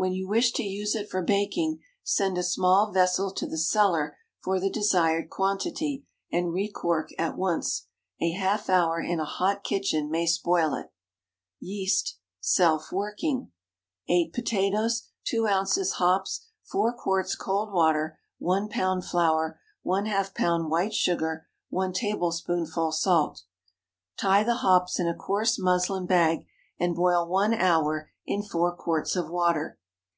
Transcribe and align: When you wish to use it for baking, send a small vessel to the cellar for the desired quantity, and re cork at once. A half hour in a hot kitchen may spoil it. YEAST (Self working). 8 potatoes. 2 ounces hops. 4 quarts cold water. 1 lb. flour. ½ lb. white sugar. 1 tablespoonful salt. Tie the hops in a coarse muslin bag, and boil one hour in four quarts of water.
When 0.00 0.12
you 0.12 0.28
wish 0.28 0.52
to 0.52 0.62
use 0.62 0.94
it 0.94 1.10
for 1.10 1.22
baking, 1.22 1.80
send 2.04 2.38
a 2.38 2.44
small 2.44 2.92
vessel 2.92 3.32
to 3.32 3.48
the 3.48 3.58
cellar 3.58 4.16
for 4.40 4.60
the 4.60 4.70
desired 4.70 5.28
quantity, 5.28 6.06
and 6.30 6.52
re 6.52 6.70
cork 6.70 7.10
at 7.18 7.36
once. 7.36 7.88
A 8.20 8.30
half 8.30 8.70
hour 8.70 9.00
in 9.00 9.18
a 9.18 9.24
hot 9.24 9.64
kitchen 9.64 10.08
may 10.08 10.24
spoil 10.24 10.74
it. 10.74 10.92
YEAST 11.58 12.16
(Self 12.38 12.92
working). 12.92 13.50
8 14.08 14.32
potatoes. 14.32 15.08
2 15.26 15.48
ounces 15.48 15.90
hops. 15.94 16.46
4 16.62 16.92
quarts 16.94 17.34
cold 17.34 17.72
water. 17.72 18.20
1 18.38 18.68
lb. 18.68 19.04
flour. 19.04 19.58
½ 19.84 20.32
lb. 20.34 20.68
white 20.70 20.94
sugar. 20.94 21.48
1 21.70 21.92
tablespoonful 21.94 22.92
salt. 22.92 23.42
Tie 24.16 24.44
the 24.44 24.58
hops 24.62 25.00
in 25.00 25.08
a 25.08 25.16
coarse 25.16 25.58
muslin 25.58 26.06
bag, 26.06 26.46
and 26.78 26.94
boil 26.94 27.26
one 27.26 27.52
hour 27.52 28.12
in 28.24 28.44
four 28.44 28.76
quarts 28.76 29.16
of 29.16 29.28
water. 29.28 29.74